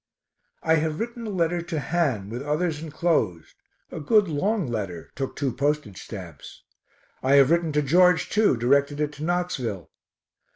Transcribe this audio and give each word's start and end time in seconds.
I 0.63 0.77
have 0.77 0.99
written 0.99 1.27
a 1.27 1.29
letter 1.29 1.61
to 1.61 1.79
Han, 1.79 2.31
with 2.31 2.41
others 2.41 2.81
enclosed, 2.81 3.53
a 3.91 3.99
good 3.99 4.27
long 4.27 4.65
letter 4.65 5.11
(took 5.13 5.35
two 5.35 5.51
postage 5.51 6.01
stamps). 6.01 6.63
I 7.21 7.35
have 7.35 7.51
written 7.51 7.71
to 7.73 7.83
George 7.83 8.31
too, 8.31 8.57
directed 8.57 8.99
it 8.99 9.11
to 9.11 9.23
Knoxville. 9.23 9.91